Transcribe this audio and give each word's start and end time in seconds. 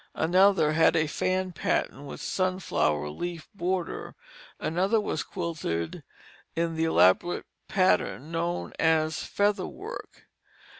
Another 0.15 0.73
had 0.73 0.95
a 0.95 1.05
fan 1.05 1.51
pattern 1.51 2.07
with 2.07 2.21
sunflower 2.23 3.07
leaf 3.09 3.47
border; 3.53 4.15
another 4.59 4.99
was 4.99 5.21
quilted 5.21 6.01
in 6.55 6.73
the 6.73 6.85
elaborate 6.85 7.45
pattern 7.67 8.31
known 8.31 8.73
as 8.79 9.21
"feather 9.21 9.67
work." 9.67 10.25